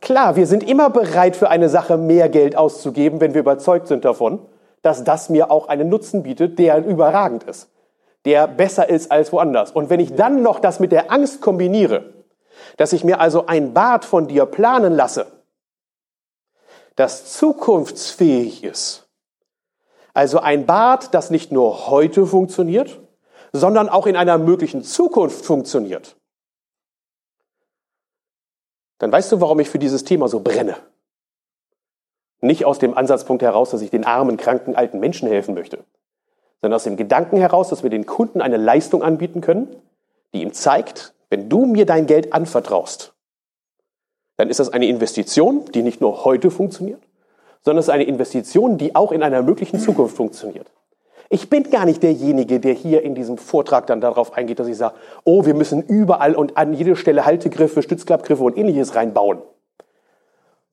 Klar, 0.00 0.34
wir 0.34 0.46
sind 0.46 0.68
immer 0.68 0.90
bereit, 0.90 1.36
für 1.36 1.50
eine 1.50 1.68
Sache 1.68 1.98
mehr 1.98 2.28
Geld 2.28 2.56
auszugeben, 2.56 3.20
wenn 3.20 3.34
wir 3.34 3.42
überzeugt 3.42 3.88
sind 3.88 4.04
davon, 4.04 4.40
dass 4.82 5.04
das 5.04 5.28
mir 5.28 5.50
auch 5.50 5.68
einen 5.68 5.88
Nutzen 5.88 6.22
bietet, 6.22 6.58
der 6.58 6.84
überragend 6.84 7.44
ist, 7.44 7.68
der 8.24 8.48
besser 8.48 8.88
ist 8.88 9.12
als 9.12 9.32
woanders. 9.32 9.70
Und 9.70 9.90
wenn 9.90 10.00
ich 10.00 10.14
dann 10.14 10.42
noch 10.42 10.60
das 10.60 10.80
mit 10.80 10.92
der 10.92 11.12
Angst 11.12 11.40
kombiniere, 11.40 12.17
dass 12.78 12.92
ich 12.94 13.04
mir 13.04 13.20
also 13.20 13.46
ein 13.46 13.74
Bad 13.74 14.06
von 14.06 14.28
dir 14.28 14.46
planen 14.46 14.94
lasse, 14.94 15.26
das 16.96 17.32
zukunftsfähig 17.32 18.64
ist. 18.64 19.08
Also 20.14 20.38
ein 20.38 20.64
Bad, 20.64 21.12
das 21.12 21.30
nicht 21.30 21.52
nur 21.52 21.88
heute 21.88 22.26
funktioniert, 22.26 23.00
sondern 23.52 23.88
auch 23.88 24.06
in 24.06 24.16
einer 24.16 24.38
möglichen 24.38 24.82
Zukunft 24.82 25.44
funktioniert. 25.44 26.16
Dann 28.98 29.12
weißt 29.12 29.30
du, 29.32 29.40
warum 29.40 29.60
ich 29.60 29.70
für 29.70 29.78
dieses 29.78 30.04
Thema 30.04 30.28
so 30.28 30.40
brenne. 30.40 30.76
Nicht 32.40 32.64
aus 32.64 32.78
dem 32.78 32.96
Ansatzpunkt 32.96 33.42
heraus, 33.42 33.70
dass 33.70 33.80
ich 33.80 33.90
den 33.90 34.04
armen, 34.04 34.36
kranken, 34.36 34.76
alten 34.76 35.00
Menschen 35.00 35.28
helfen 35.28 35.54
möchte, 35.54 35.84
sondern 36.60 36.76
aus 36.76 36.84
dem 36.84 36.96
Gedanken 36.96 37.36
heraus, 37.38 37.68
dass 37.68 37.82
wir 37.82 37.90
den 37.90 38.06
Kunden 38.06 38.40
eine 38.40 38.56
Leistung 38.56 39.02
anbieten 39.02 39.40
können, 39.40 39.74
die 40.32 40.42
ihm 40.42 40.52
zeigt, 40.52 41.14
wenn 41.30 41.48
du 41.48 41.66
mir 41.66 41.86
dein 41.86 42.06
Geld 42.06 42.32
anvertraust, 42.32 43.14
dann 44.36 44.50
ist 44.50 44.60
das 44.60 44.70
eine 44.70 44.86
Investition, 44.86 45.64
die 45.74 45.82
nicht 45.82 46.00
nur 46.00 46.24
heute 46.24 46.50
funktioniert, 46.50 47.02
sondern 47.64 47.80
es 47.80 47.86
ist 47.86 47.94
eine 47.94 48.04
Investition, 48.04 48.78
die 48.78 48.94
auch 48.94 49.12
in 49.12 49.22
einer 49.22 49.42
möglichen 49.42 49.80
Zukunft 49.80 50.16
funktioniert. 50.16 50.70
Ich 51.30 51.50
bin 51.50 51.70
gar 51.70 51.84
nicht 51.84 52.02
derjenige, 52.02 52.58
der 52.58 52.72
hier 52.72 53.02
in 53.02 53.14
diesem 53.14 53.36
Vortrag 53.36 53.86
dann 53.86 54.00
darauf 54.00 54.32
eingeht, 54.32 54.58
dass 54.58 54.68
ich 54.68 54.78
sage, 54.78 54.94
oh, 55.24 55.44
wir 55.44 55.54
müssen 55.54 55.82
überall 55.82 56.34
und 56.34 56.56
an 56.56 56.72
jeder 56.72 56.96
Stelle 56.96 57.26
Haltegriffe, 57.26 57.82
Stützklappgriffe 57.82 58.42
und 58.42 58.56
ähnliches 58.56 58.94
reinbauen. 58.94 59.42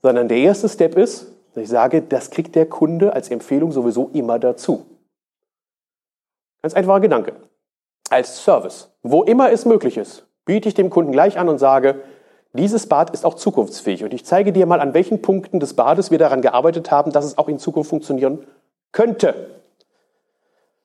Sondern 0.01 0.29
der 0.29 0.37
erste 0.37 0.69
Step 0.69 0.95
ist, 0.95 1.27
dass 1.53 1.63
ich 1.63 1.69
sage, 1.69 2.01
das 2.01 2.29
kriegt 2.29 2.55
der 2.55 2.67
Kunde 2.67 3.11
als 3.11 3.31
Empfehlung 3.31 3.71
sowieso 3.71 4.09
immer 4.13 4.39
dazu. 4.39 4.85
Ganz 6.61 6.73
einfacher 6.73 7.01
Gedanke. 7.01 7.33
Als 8.09 8.43
Service, 8.43 8.91
wo 9.03 9.23
immer 9.23 9.51
es 9.51 9.65
möglich 9.65 9.97
ist, 9.97 10.25
biete 10.45 10.69
ich 10.69 10.75
dem 10.75 10.89
Kunden 10.89 11.11
gleich 11.11 11.37
an 11.37 11.49
und 11.49 11.57
sage, 11.57 12.01
Dieses 12.53 12.87
Bad 12.87 13.09
ist 13.09 13.25
auch 13.25 13.33
zukunftsfähig. 13.33 14.05
Und 14.05 14.13
ich 14.13 14.23
zeige 14.23 14.53
dir 14.53 14.65
mal, 14.65 14.79
an 14.79 14.93
welchen 14.93 15.21
Punkten 15.21 15.59
des 15.59 15.73
Bades 15.73 16.09
wir 16.09 16.17
daran 16.17 16.41
gearbeitet 16.41 16.89
haben, 16.89 17.11
dass 17.11 17.25
es 17.25 17.37
auch 17.37 17.49
in 17.49 17.59
Zukunft 17.59 17.89
funktionieren 17.89 18.47
könnte. 18.93 19.49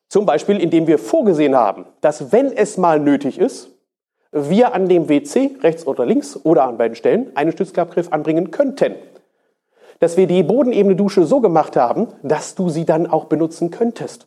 Zum 0.08 0.26
Beispiel, 0.26 0.58
indem 0.58 0.88
wir 0.88 0.98
vorgesehen 0.98 1.54
haben, 1.54 1.86
dass 2.00 2.32
wenn 2.32 2.52
es 2.52 2.76
mal 2.76 2.98
nötig 2.98 3.38
ist, 3.38 3.68
wir 4.32 4.74
an 4.74 4.88
dem 4.88 5.08
WC, 5.08 5.58
rechts 5.62 5.86
oder 5.86 6.04
links 6.04 6.38
oder 6.42 6.64
an 6.64 6.76
beiden 6.76 6.96
Stellen, 6.96 7.36
einen 7.36 7.52
Stützklappgriff 7.52 8.12
anbringen 8.12 8.50
könnten. 8.50 8.96
Dass 10.00 10.16
wir 10.16 10.26
die 10.26 10.42
bodenebene 10.42 10.96
Dusche 10.96 11.24
so 11.24 11.40
gemacht 11.40 11.76
haben, 11.76 12.08
dass 12.22 12.56
du 12.56 12.68
sie 12.68 12.84
dann 12.84 13.06
auch 13.06 13.26
benutzen 13.26 13.70
könntest. 13.70 14.26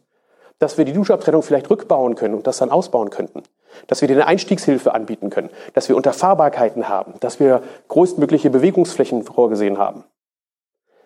Dass 0.60 0.78
wir 0.78 0.86
die 0.86 0.94
Duschabtrennung 0.94 1.42
vielleicht 1.42 1.70
rückbauen 1.70 2.16
können 2.16 2.36
und 2.36 2.48
das 2.48 2.60
dann 2.60 2.72
ausbauen 2.72 3.10
könnten. 3.10 3.44
Dass 3.88 4.02
wir 4.02 4.10
eine 4.10 4.28
Einstiegshilfe 4.28 4.94
anbieten 4.94 5.30
können. 5.30 5.50
Dass 5.74 5.90
wir 5.90 5.96
Unterfahrbarkeiten 5.96 6.90
haben. 6.90 7.14
Dass 7.20 7.40
wir 7.40 7.62
größtmögliche 7.88 8.50
Bewegungsflächen 8.50 9.24
vorgesehen 9.24 9.78
haben. 9.78 10.04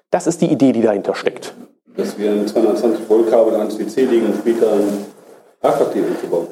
Das 0.10 0.28
ist 0.28 0.42
die 0.42 0.52
Idee, 0.52 0.72
die 0.72 0.82
dahinter 0.82 1.16
steckt. 1.16 1.54
Dass 1.96 2.18
wir 2.18 2.32
ein 2.32 2.48
220 2.48 3.10
Volt 3.10 3.30
Kabel 3.30 3.56
ans 3.56 3.78
WC 3.78 4.06
legen 4.06 4.28
und 4.28 4.36
später 4.38 4.72
ein 4.72 5.06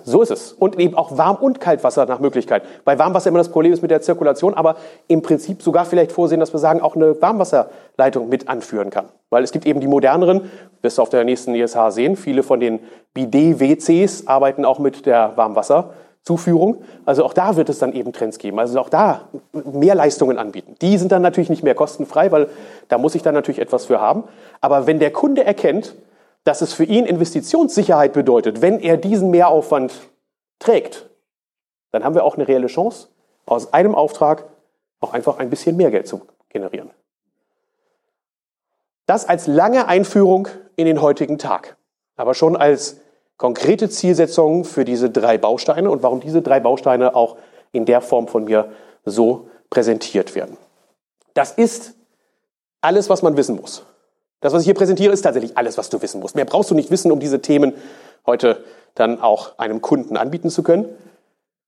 so 0.04 0.22
ist 0.22 0.32
es. 0.32 0.52
Und 0.54 0.80
eben 0.80 0.96
auch 0.96 1.18
Warm- 1.18 1.38
und 1.38 1.60
Kaltwasser 1.60 2.06
nach 2.06 2.20
Möglichkeit. 2.20 2.64
Bei 2.84 2.98
Warmwasser 2.98 3.30
immer 3.30 3.38
das 3.38 3.50
Problem 3.50 3.72
ist 3.72 3.82
mit 3.82 3.92
der 3.92 4.02
Zirkulation, 4.02 4.54
aber 4.56 4.78
im 5.08 5.22
Prinzip 5.22 5.62
sogar 5.62 5.86
vielleicht 5.86 6.12
vorsehen, 6.12 6.40
dass 6.40 6.54
wir 6.54 6.60
sagen, 6.60 6.82
auch 6.82 6.96
eine 6.96 7.22
Warmwasserleitung 7.22 8.30
mit 8.30 8.50
anführen 8.50 8.90
kann. 8.90 9.06
Weil 9.30 9.44
es 9.44 9.52
gibt 9.52 9.66
eben 9.66 9.80
die 9.80 9.88
moderneren, 9.88 10.50
wirst 10.82 10.98
du 10.98 11.02
auf 11.02 11.10
der 11.10 11.24
nächsten 11.24 11.54
ISH 11.54 11.78
sehen, 11.90 12.16
viele 12.16 12.42
von 12.42 12.60
den 12.60 12.80
Bidet-WCs 13.14 14.28
arbeiten 14.28 14.66
auch 14.66 14.80
mit 14.80 15.06
der 15.06 15.34
Warmwasserzuführung. 16.26 16.84
Also 17.06 17.24
auch 17.24 17.34
da 17.34 17.56
wird 17.56 17.70
es 17.70 17.80
dann 17.80 17.94
eben 17.94 18.12
Trends 18.14 18.38
geben. 18.38 18.60
Also 18.60 18.80
auch 18.80 18.90
da 18.90 19.30
mehr 19.54 19.96
Leistungen 19.96 20.38
anbieten. 20.38 20.76
Die 20.82 20.98
sind 20.98 21.12
dann 21.12 21.22
natürlich 21.22 21.50
nicht 21.50 21.64
mehr 21.64 21.76
kostenfrei, 21.76 22.32
weil 22.32 22.50
da 22.88 22.98
muss 22.98 23.16
ich 23.16 23.22
dann 23.22 23.34
natürlich 23.34 23.60
etwas 23.60 23.86
für 23.86 24.02
haben. 24.02 24.24
Aber 24.62 24.88
wenn 24.88 25.00
der 25.00 25.12
Kunde 25.12 25.44
erkennt, 25.44 25.96
dass 26.44 26.62
es 26.62 26.74
für 26.74 26.84
ihn 26.84 27.06
Investitionssicherheit 27.06 28.14
bedeutet, 28.14 28.62
wenn 28.62 28.80
er 28.80 28.98
diesen 28.98 29.32
Mehraufwand 29.32 29.94
trägt, 30.60 31.10
dann 31.92 32.04
haben 32.04 32.16
wir 32.16 32.24
auch 32.24 32.36
eine 32.36 32.48
reelle 32.48 32.68
Chance, 32.68 33.08
aus 33.46 33.74
einem 33.74 33.96
Auftrag 33.96 34.46
auch 35.00 35.14
einfach 35.14 35.38
ein 35.40 35.50
bisschen 35.50 35.78
mehr 35.78 35.92
Geld 35.92 36.08
zu 36.08 36.22
generieren. 36.50 36.92
Das 39.08 39.28
als 39.28 39.48
lange 39.48 39.88
Einführung 39.88 40.48
in 40.76 40.88
den 40.88 41.02
heutigen 41.02 41.38
Tag, 41.38 41.78
aber 42.16 42.34
schon 42.34 42.56
als 42.56 42.98
konkrete 43.38 43.90
Zielsetzung 43.90 44.64
für 44.64 44.86
diese 44.86 45.10
drei 45.10 45.38
Bausteine 45.38 45.90
und 45.90 46.04
warum 46.04 46.20
diese 46.20 46.42
drei 46.42 46.60
Bausteine 46.60 47.16
auch 47.16 47.38
in 47.72 47.86
der 47.86 48.02
Form 48.02 48.28
von 48.28 48.46
mir 48.46 48.72
so 49.04 49.50
präsentiert 49.70 50.36
werden. 50.36 50.58
Das 51.34 51.52
ist 51.52 51.96
alles, 52.82 53.10
was 53.10 53.22
man 53.22 53.36
wissen 53.36 53.56
muss. 53.56 53.84
Das, 54.40 54.54
was 54.54 54.62
ich 54.62 54.66
hier 54.66 54.74
präsentiere, 54.74 55.12
ist 55.12 55.24
tatsächlich 55.24 55.58
alles, 55.58 55.78
was 55.78 55.90
du 55.90 56.02
wissen 56.02 56.22
musst. 56.22 56.36
Mehr 56.36 56.46
brauchst 56.46 56.72
du 56.72 56.76
nicht 56.76 56.92
wissen, 56.92 57.12
um 57.12 57.20
diese 57.20 57.42
Themen 57.42 57.74
heute 58.26 58.64
dann 58.94 59.22
auch 59.22 59.58
einem 59.58 59.82
Kunden 59.82 60.18
anbieten 60.18 60.50
zu 60.50 60.64
können. 60.64 60.88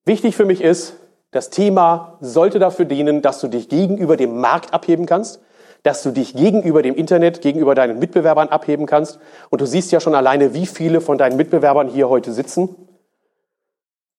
Wichtig 0.05 0.35
für 0.35 0.45
mich 0.45 0.61
ist, 0.61 0.93
das 1.31 1.49
Thema 1.49 2.17
sollte 2.21 2.59
dafür 2.59 2.85
dienen, 2.85 3.21
dass 3.21 3.41
du 3.41 3.47
dich 3.47 3.67
gegenüber 3.67 4.15
dem 4.15 4.39
Markt 4.39 4.73
abheben 4.73 5.05
kannst, 5.05 5.41
dass 5.87 6.03
du 6.03 6.11
dich 6.11 6.35
gegenüber 6.35 6.81
dem 6.81 6.95
Internet, 6.95 7.41
gegenüber 7.41 7.73
deinen 7.73 7.97
Mitbewerbern 7.97 8.49
abheben 8.49 8.85
kannst. 8.85 9.19
Und 9.49 9.61
du 9.61 9.65
siehst 9.65 9.91
ja 9.91 9.99
schon 9.99 10.15
alleine, 10.15 10.53
wie 10.53 10.65
viele 10.65 11.01
von 11.01 11.17
deinen 11.17 11.37
Mitbewerbern 11.37 11.87
hier 11.87 12.09
heute 12.09 12.31
sitzen. 12.31 12.75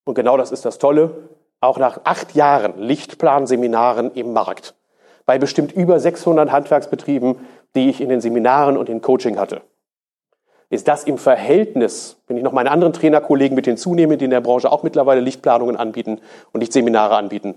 Und 0.04 0.14
genau 0.14 0.36
das 0.36 0.50
ist 0.50 0.64
das 0.64 0.78
Tolle. 0.78 1.28
Auch 1.60 1.78
nach 1.78 2.00
acht 2.04 2.34
Jahren 2.34 2.80
Lichtplanseminaren 2.80 4.12
im 4.14 4.32
Markt, 4.32 4.74
bei 5.26 5.38
bestimmt 5.38 5.72
über 5.72 6.00
600 6.00 6.50
Handwerksbetrieben 6.50 7.36
die 7.74 7.90
ich 7.90 8.00
in 8.00 8.08
den 8.08 8.20
Seminaren 8.20 8.76
und 8.76 8.88
in 8.88 9.02
Coaching 9.02 9.38
hatte. 9.38 9.62
Ist 10.70 10.88
das 10.88 11.04
im 11.04 11.16
Verhältnis, 11.16 12.16
wenn 12.26 12.36
ich 12.36 12.42
noch 12.42 12.52
meine 12.52 12.70
anderen 12.70 12.92
Trainerkollegen 12.92 13.54
mit 13.54 13.64
hinzunehme, 13.64 14.16
die 14.16 14.26
in 14.26 14.30
der 14.30 14.40
Branche 14.40 14.70
auch 14.70 14.82
mittlerweile 14.82 15.20
Lichtplanungen 15.20 15.76
anbieten 15.76 16.20
und 16.52 16.60
Lichtseminare 16.60 17.16
anbieten, 17.16 17.54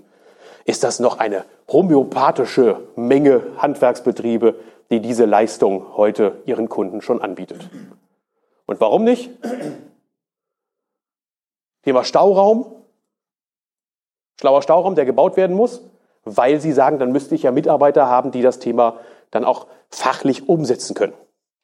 ist 0.64 0.84
das 0.84 1.00
noch 1.00 1.18
eine 1.18 1.44
homöopathische 1.68 2.80
Menge 2.96 3.42
Handwerksbetriebe, 3.56 4.56
die 4.90 5.00
diese 5.00 5.24
Leistung 5.24 5.96
heute 5.96 6.42
ihren 6.44 6.68
Kunden 6.68 7.00
schon 7.00 7.20
anbietet. 7.22 7.68
Und 8.66 8.80
warum 8.80 9.04
nicht? 9.04 9.30
Thema 11.82 12.04
Stauraum. 12.04 12.66
Schlauer 14.40 14.62
Stauraum, 14.62 14.94
der 14.94 15.04
gebaut 15.04 15.36
werden 15.36 15.54
muss, 15.54 15.82
weil 16.24 16.60
sie 16.60 16.72
sagen, 16.72 16.98
dann 16.98 17.12
müsste 17.12 17.34
ich 17.34 17.44
ja 17.44 17.52
Mitarbeiter 17.52 18.06
haben, 18.06 18.30
die 18.30 18.42
das 18.42 18.58
Thema 18.58 18.98
dann 19.30 19.44
auch 19.44 19.66
fachlich 19.88 20.48
umsetzen 20.48 20.94
können. 20.94 21.12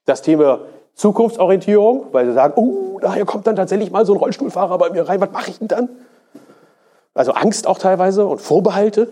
Das 0.05 0.23
Thema 0.23 0.61
Zukunftsorientierung, 0.95 2.07
weil 2.13 2.27
sie 2.27 2.33
sagen, 2.33 2.55
oh, 2.57 2.99
daher 3.01 3.25
kommt 3.25 3.47
dann 3.47 3.57
tatsächlich 3.57 3.91
mal 3.91 4.05
so 4.05 4.15
ein 4.15 4.19
Rollstuhlfahrer 4.19 4.79
bei 4.79 4.91
mir 4.91 5.09
rein, 5.09 5.21
was 5.21 5.31
mache 5.31 5.51
ich 5.51 5.59
denn 5.59 5.69
dann? 5.69 5.89
Also 7.19 7.33
Angst 7.33 7.67
auch 7.67 7.79
teilweise 7.79 8.25
und 8.27 8.41
Vorbehalte. 8.41 9.09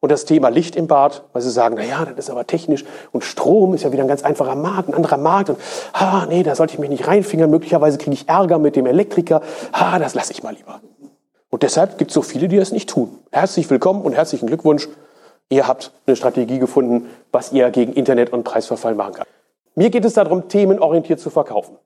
Und 0.00 0.10
das 0.10 0.24
Thema 0.24 0.48
Licht 0.48 0.74
im 0.74 0.86
Bad, 0.86 1.24
weil 1.34 1.42
sie 1.42 1.50
sagen, 1.50 1.74
na 1.78 1.84
ja, 1.84 2.06
das 2.06 2.26
ist 2.26 2.30
aber 2.30 2.46
technisch 2.46 2.84
und 3.12 3.24
Strom 3.24 3.74
ist 3.74 3.82
ja 3.82 3.92
wieder 3.92 4.02
ein 4.04 4.08
ganz 4.08 4.22
einfacher 4.22 4.54
Markt, 4.54 4.88
ein 4.88 4.94
anderer 4.94 5.16
Markt 5.16 5.50
und 5.50 5.58
ah, 5.92 6.26
nee, 6.28 6.42
da 6.42 6.54
sollte 6.54 6.74
ich 6.74 6.78
mich 6.78 6.90
nicht 6.90 7.06
reinfingern, 7.06 7.50
möglicherweise 7.50 7.98
kriege 7.98 8.12
ich 8.12 8.28
Ärger 8.28 8.58
mit 8.58 8.76
dem 8.76 8.86
Elektriker, 8.86 9.40
ah, 9.72 9.98
das 9.98 10.14
lasse 10.14 10.32
ich 10.32 10.42
mal 10.42 10.54
lieber. 10.54 10.80
Und 11.48 11.62
deshalb 11.62 11.98
gibt 11.98 12.10
es 12.10 12.14
so 12.14 12.22
viele, 12.22 12.46
die 12.46 12.56
das 12.56 12.72
nicht 12.72 12.90
tun. 12.90 13.18
Herzlich 13.32 13.68
willkommen 13.68 14.02
und 14.02 14.12
herzlichen 14.12 14.46
Glückwunsch. 14.46 14.88
Ihr 15.48 15.66
habt 15.66 15.92
eine 16.06 16.14
Strategie 16.14 16.58
gefunden, 16.58 17.10
was 17.32 17.52
ihr 17.52 17.70
gegen 17.70 17.94
Internet- 17.94 18.32
und 18.32 18.44
Preisverfall 18.44 18.94
machen 18.94 19.14
kann. 19.14 19.26
Mir 19.74 19.90
geht 19.90 20.04
es 20.04 20.12
darum, 20.12 20.48
themenorientiert 20.48 21.20
zu 21.20 21.30
verkaufen. 21.30 21.76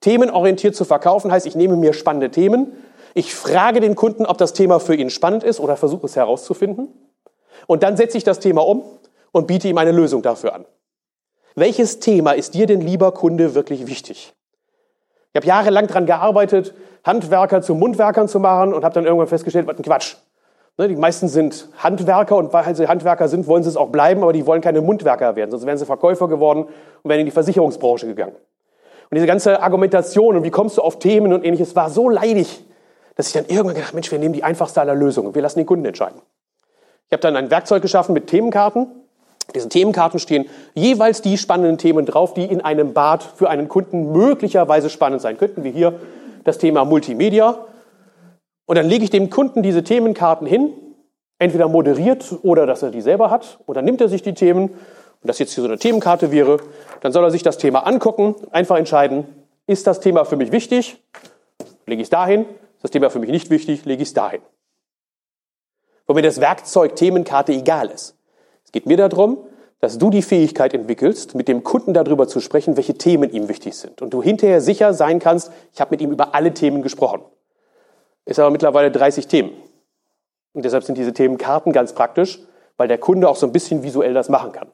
Themenorientiert 0.00 0.74
zu 0.74 0.84
verkaufen 0.84 1.30
heißt, 1.30 1.46
ich 1.46 1.54
nehme 1.54 1.76
mir 1.76 1.92
spannende 1.92 2.30
Themen, 2.30 2.72
ich 3.14 3.34
frage 3.34 3.80
den 3.80 3.94
Kunden, 3.94 4.26
ob 4.26 4.38
das 4.38 4.52
Thema 4.52 4.80
für 4.80 4.94
ihn 4.94 5.08
spannend 5.08 5.44
ist 5.44 5.60
oder 5.60 5.76
versuche 5.76 6.06
es 6.06 6.16
herauszufinden. 6.16 6.88
Und 7.66 7.82
dann 7.84 7.96
setze 7.96 8.18
ich 8.18 8.24
das 8.24 8.40
Thema 8.40 8.66
um 8.66 8.82
und 9.32 9.46
biete 9.46 9.68
ihm 9.68 9.78
eine 9.78 9.92
Lösung 9.92 10.20
dafür 10.20 10.54
an. 10.54 10.64
Welches 11.54 12.00
Thema 12.00 12.32
ist 12.32 12.54
dir 12.54 12.66
denn, 12.66 12.80
lieber 12.80 13.12
Kunde, 13.12 13.54
wirklich 13.54 13.86
wichtig? 13.86 14.34
Ich 15.32 15.36
habe 15.36 15.46
jahrelang 15.46 15.86
daran 15.86 16.06
gearbeitet, 16.06 16.74
Handwerker 17.04 17.62
zu 17.62 17.74
Mundwerkern 17.74 18.28
zu 18.28 18.40
machen 18.40 18.74
und 18.74 18.84
habe 18.84 18.94
dann 18.94 19.04
irgendwann 19.04 19.28
festgestellt, 19.28 19.66
was 19.68 19.76
ein 19.76 19.82
Quatsch. 19.82 20.16
Ne, 20.76 20.88
die 20.88 20.96
meisten 20.96 21.28
sind 21.28 21.68
Handwerker 21.76 22.36
und 22.36 22.52
weil 22.52 22.74
sie 22.74 22.88
Handwerker 22.88 23.28
sind, 23.28 23.46
wollen 23.46 23.62
sie 23.62 23.68
es 23.68 23.76
auch 23.76 23.90
bleiben, 23.90 24.24
aber 24.24 24.32
die 24.32 24.44
wollen 24.44 24.60
keine 24.60 24.80
Mundwerker 24.80 25.36
werden, 25.36 25.52
sonst 25.52 25.66
wären 25.66 25.78
sie 25.78 25.86
Verkäufer 25.86 26.26
geworden 26.26 26.64
und 27.02 27.08
wären 27.08 27.20
in 27.20 27.26
die 27.26 27.32
Versicherungsbranche 27.32 28.06
gegangen. 28.06 28.34
Und 29.10 29.14
diese 29.14 29.26
ganze 29.26 29.62
Argumentation 29.62 30.36
und 30.36 30.42
wie 30.42 30.50
kommst 30.50 30.78
du 30.78 30.82
auf 30.82 30.98
Themen 30.98 31.32
und 31.32 31.44
ähnliches 31.44 31.76
war 31.76 31.90
so 31.90 32.08
leidig, 32.08 32.64
dass 33.16 33.28
ich 33.28 33.32
dann 33.32 33.46
irgendwann 33.46 33.74
gedacht, 33.74 33.94
Mensch, 33.94 34.10
wir 34.10 34.18
nehmen 34.18 34.34
die 34.34 34.44
einfachste 34.44 34.80
aller 34.80 34.94
Lösungen. 34.94 35.34
Wir 35.34 35.42
lassen 35.42 35.58
den 35.58 35.66
Kunden 35.66 35.84
entscheiden. 35.84 36.20
Ich 37.06 37.12
habe 37.12 37.20
dann 37.20 37.36
ein 37.36 37.50
Werkzeug 37.50 37.82
geschaffen 37.82 38.12
mit 38.12 38.26
Themenkarten. 38.26 38.88
Diesen 39.54 39.70
Themenkarten 39.70 40.18
stehen 40.18 40.46
jeweils 40.74 41.22
die 41.22 41.36
spannenden 41.38 41.78
Themen 41.78 42.06
drauf, 42.06 42.34
die 42.34 42.44
in 42.44 42.60
einem 42.60 42.94
Bad 42.94 43.22
für 43.22 43.50
einen 43.50 43.68
Kunden 43.68 44.12
möglicherweise 44.12 44.90
spannend 44.90 45.20
sein 45.20 45.36
könnten, 45.36 45.64
wie 45.64 45.70
hier 45.70 46.00
das 46.44 46.58
Thema 46.58 46.84
Multimedia 46.84 47.66
und 48.66 48.76
dann 48.76 48.88
lege 48.88 49.04
ich 49.04 49.10
dem 49.10 49.30
Kunden 49.30 49.62
diese 49.62 49.84
Themenkarten 49.84 50.46
hin, 50.46 50.72
entweder 51.38 51.68
moderiert 51.68 52.34
oder 52.42 52.66
dass 52.66 52.82
er 52.82 52.90
die 52.90 53.02
selber 53.02 53.30
hat. 53.30 53.58
Und 53.66 53.76
dann 53.76 53.84
nimmt 53.84 54.00
er 54.00 54.08
sich 54.08 54.22
die 54.22 54.34
Themen, 54.34 54.70
und 54.70 55.28
das 55.28 55.38
jetzt 55.38 55.54
hier 55.54 55.62
so 55.62 55.68
eine 55.68 55.78
Themenkarte 55.78 56.32
wäre, 56.32 56.58
dann 57.00 57.12
soll 57.12 57.24
er 57.24 57.30
sich 57.30 57.42
das 57.42 57.58
Thema 57.58 57.86
angucken, 57.86 58.34
einfach 58.50 58.76
entscheiden, 58.76 59.26
ist 59.66 59.86
das 59.86 60.00
Thema 60.00 60.24
für 60.24 60.36
mich 60.36 60.52
wichtig, 60.52 61.02
lege 61.86 62.00
ich 62.00 62.06
es 62.06 62.10
dahin, 62.10 62.46
das 62.84 62.92
Thema 62.92 63.10
für 63.10 63.18
mich 63.18 63.30
nicht 63.30 63.50
wichtig, 63.50 63.84
lege 63.84 64.02
ich 64.02 64.10
es 64.10 64.14
dahin. 64.14 64.42
Wo 66.06 66.14
mir 66.14 66.22
das 66.22 66.40
Werkzeug 66.40 66.94
Themenkarte 66.94 67.52
egal 67.52 67.90
ist. 67.90 68.16
Es 68.64 68.70
geht 68.70 68.86
mir 68.86 68.96
darum, 68.96 69.38
dass 69.80 69.98
du 69.98 70.10
die 70.10 70.22
Fähigkeit 70.22 70.72
entwickelst, 70.72 71.34
mit 71.34 71.48
dem 71.48 71.64
Kunden 71.64 71.94
darüber 71.94 72.28
zu 72.28 72.40
sprechen, 72.40 72.76
welche 72.76 72.94
Themen 72.94 73.30
ihm 73.30 73.48
wichtig 73.48 73.74
sind. 73.74 74.00
Und 74.02 74.14
du 74.14 74.22
hinterher 74.22 74.60
sicher 74.60 74.94
sein 74.94 75.18
kannst, 75.18 75.50
ich 75.72 75.80
habe 75.80 75.90
mit 75.90 76.00
ihm 76.00 76.12
über 76.12 76.34
alle 76.34 76.54
Themen 76.54 76.82
gesprochen 76.82 77.22
ist 78.24 78.38
aber 78.38 78.50
mittlerweile 78.50 78.90
30 78.90 79.26
Themen. 79.26 79.50
Und 80.52 80.64
deshalb 80.64 80.84
sind 80.84 80.96
diese 80.96 81.12
Themenkarten 81.12 81.72
ganz 81.72 81.92
praktisch, 81.92 82.40
weil 82.76 82.88
der 82.88 82.98
Kunde 82.98 83.28
auch 83.28 83.36
so 83.36 83.46
ein 83.46 83.52
bisschen 83.52 83.82
visuell 83.82 84.14
das 84.14 84.28
machen 84.28 84.52
kann. 84.52 84.68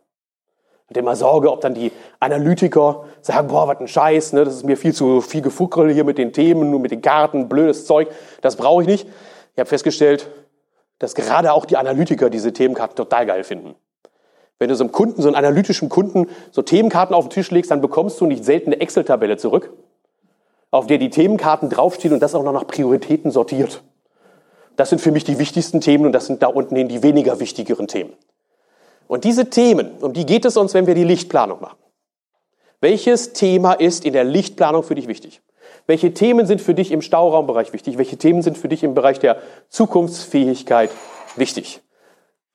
Hat 0.90 0.96
immer 0.96 1.14
Sorge, 1.14 1.52
ob 1.52 1.60
dann 1.60 1.74
die 1.74 1.92
Analytiker 2.18 3.04
sagen, 3.22 3.46
boah, 3.46 3.68
was 3.68 3.78
ein 3.78 3.86
Scheiß, 3.86 4.32
ne, 4.32 4.44
das 4.44 4.56
ist 4.56 4.64
mir 4.64 4.76
viel 4.76 4.92
zu 4.92 5.20
viel 5.20 5.40
Gefuckel 5.40 5.92
hier 5.92 6.02
mit 6.02 6.18
den 6.18 6.32
Themen, 6.32 6.70
nur 6.70 6.80
mit 6.80 6.90
den 6.90 7.00
Karten, 7.00 7.48
blödes 7.48 7.86
Zeug, 7.86 8.08
das 8.40 8.56
brauche 8.56 8.82
ich 8.82 8.88
nicht. 8.88 9.06
Ich 9.54 9.60
habe 9.60 9.68
festgestellt, 9.68 10.28
dass 10.98 11.14
gerade 11.14 11.52
auch 11.52 11.64
die 11.64 11.76
Analytiker 11.76 12.28
diese 12.28 12.52
Themenkarten 12.52 12.96
total 12.96 13.24
geil 13.24 13.44
finden. 13.44 13.76
Wenn 14.58 14.68
du 14.68 14.74
so 14.74 14.82
einem 14.82 14.92
Kunden, 14.92 15.22
so 15.22 15.28
einem 15.28 15.36
analytischen 15.36 15.88
Kunden 15.88 16.28
so 16.50 16.60
Themenkarten 16.62 17.14
auf 17.14 17.26
den 17.26 17.30
Tisch 17.30 17.52
legst, 17.52 17.70
dann 17.70 17.80
bekommst 17.80 18.20
du 18.20 18.26
nicht 18.26 18.44
selten 18.44 18.72
eine 18.72 18.80
Excel-Tabelle 18.80 19.36
zurück, 19.36 19.72
auf 20.72 20.88
der 20.88 20.98
die 20.98 21.10
Themenkarten 21.10 21.70
draufstehen 21.70 22.12
und 22.12 22.20
das 22.20 22.34
auch 22.34 22.42
noch 22.42 22.52
nach 22.52 22.66
Prioritäten 22.66 23.30
sortiert. 23.30 23.82
Das 24.76 24.90
sind 24.90 25.00
für 25.00 25.12
mich 25.12 25.22
die 25.22 25.38
wichtigsten 25.38 25.80
Themen 25.80 26.04
und 26.04 26.12
das 26.12 26.26
sind 26.26 26.42
da 26.42 26.48
unten 26.48 26.74
hin 26.74 26.88
die 26.88 27.02
weniger 27.04 27.38
wichtigeren 27.38 27.86
Themen. 27.86 28.12
Und 29.10 29.24
diese 29.24 29.50
Themen, 29.50 29.90
um 30.02 30.12
die 30.12 30.24
geht 30.24 30.44
es 30.44 30.56
uns, 30.56 30.72
wenn 30.72 30.86
wir 30.86 30.94
die 30.94 31.02
Lichtplanung 31.02 31.60
machen. 31.60 31.80
Welches 32.80 33.32
Thema 33.32 33.72
ist 33.72 34.04
in 34.04 34.12
der 34.12 34.22
Lichtplanung 34.22 34.84
für 34.84 34.94
dich 34.94 35.08
wichtig? 35.08 35.42
Welche 35.88 36.14
Themen 36.14 36.46
sind 36.46 36.60
für 36.60 36.74
dich 36.74 36.92
im 36.92 37.02
Stauraumbereich 37.02 37.72
wichtig? 37.72 37.98
Welche 37.98 38.18
Themen 38.18 38.42
sind 38.42 38.56
für 38.56 38.68
dich 38.68 38.84
im 38.84 38.94
Bereich 38.94 39.18
der 39.18 39.38
Zukunftsfähigkeit 39.68 40.90
wichtig? 41.34 41.80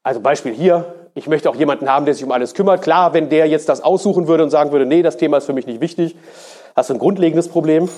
Also 0.01 0.21
Beispiel 0.21 0.53
hier, 0.53 0.95
ich 1.13 1.27
möchte 1.27 1.49
auch 1.49 1.57
jemanden 1.57 1.89
haben, 1.89 2.05
der 2.05 2.13
sich 2.13 2.23
um 2.23 2.31
alles 2.31 2.53
kümmert. 2.53 2.81
Klar, 2.81 3.13
wenn 3.13 3.27
der 3.27 3.47
jetzt 3.47 3.67
das 3.67 3.81
aussuchen 3.81 4.29
würde 4.29 4.43
und 4.43 4.49
sagen 4.49 4.71
würde, 4.71 4.85
nee, 4.85 5.01
das 5.01 5.17
Thema 5.17 5.39
ist 5.39 5.45
für 5.47 5.53
mich 5.53 5.67
nicht 5.67 5.81
wichtig, 5.81 6.15
hast 6.73 6.89
du 6.89 6.93
ein 6.93 6.99
grundlegendes 6.99 7.49
Problem, 7.49 7.89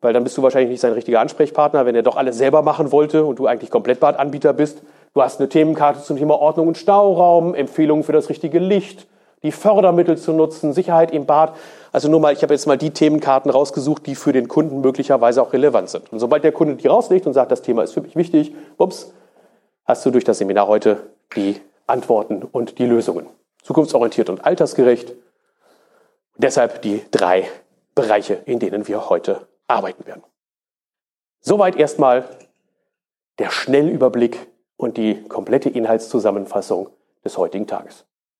weil 0.00 0.12
dann 0.12 0.24
bist 0.24 0.36
du 0.36 0.42
wahrscheinlich 0.42 0.70
nicht 0.70 0.80
sein 0.80 0.94
richtiger 0.94 1.20
Ansprechpartner, 1.20 1.86
wenn 1.86 1.94
er 1.94 2.02
doch 2.02 2.16
alles 2.16 2.38
selber 2.38 2.62
machen 2.62 2.90
wollte 2.90 3.24
und 3.24 3.38
du 3.38 3.46
eigentlich 3.46 3.70
Komplettbadanbieter 3.70 4.52
bist. 4.52 4.82
Du 5.14 5.22
hast 5.22 5.40
eine 5.40 5.48
Themenkarte 5.48 6.02
zum 6.02 6.16
Thema 6.16 6.38
Ordnung 6.38 6.68
und 6.68 6.78
Stauraum, 6.78 7.54
Empfehlungen 7.54 8.04
für 8.04 8.12
das 8.12 8.28
richtige 8.28 8.58
Licht, 8.58 9.06
die 9.42 9.52
Fördermittel 9.52 10.18
zu 10.18 10.32
nutzen, 10.32 10.72
Sicherheit 10.72 11.10
im 11.12 11.26
Bad. 11.26 11.54
Also 11.92 12.08
nur 12.08 12.20
mal, 12.20 12.32
ich 12.32 12.42
habe 12.42 12.54
jetzt 12.54 12.66
mal 12.66 12.78
die 12.78 12.90
Themenkarten 12.90 13.50
rausgesucht, 13.50 14.06
die 14.06 14.14
für 14.14 14.32
den 14.32 14.48
Kunden 14.48 14.80
möglicherweise 14.80 15.42
auch 15.42 15.52
relevant 15.52 15.88
sind. 15.90 16.12
Und 16.12 16.18
sobald 16.18 16.44
der 16.44 16.52
Kunde 16.52 16.74
die 16.74 16.88
rauslegt 16.88 17.26
und 17.26 17.32
sagt, 17.32 17.50
das 17.52 17.62
Thema 17.62 17.82
ist 17.82 17.92
für 17.92 18.00
mich 18.00 18.16
wichtig, 18.16 18.54
ups, 18.76 19.12
hast 19.84 20.04
du 20.04 20.10
durch 20.10 20.24
das 20.24 20.38
Seminar 20.38 20.66
heute 20.66 21.08
die 21.34 21.60
Antworten 21.86 22.42
und 22.42 22.78
die 22.78 22.86
Lösungen. 22.86 23.26
Zukunftsorientiert 23.62 24.28
und 24.28 24.44
altersgerecht. 24.44 25.14
Deshalb 26.36 26.82
die 26.82 27.02
drei 27.10 27.48
Bereiche, 27.94 28.34
in 28.44 28.58
denen 28.58 28.86
wir 28.86 29.08
heute 29.08 29.46
arbeiten 29.66 30.06
werden. 30.06 30.22
Soweit 31.40 31.76
erstmal 31.76 32.24
der 33.38 33.50
Schnellüberblick 33.50 34.46
und 34.78 34.96
die 34.96 35.22
komplette 35.24 35.68
Inhaltszusammenfassung 35.68 36.88
des 37.22 37.36
heutigen 37.36 37.66
Tages. 37.66 38.06